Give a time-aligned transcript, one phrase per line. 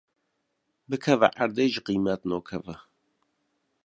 [0.89, 2.75] bikeve erdê jî qîmet nakeve.